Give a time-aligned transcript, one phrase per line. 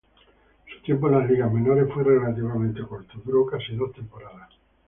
[0.65, 4.49] Su tiempo en las ligas menores fue relativamente corto, duró casi dos temporadas.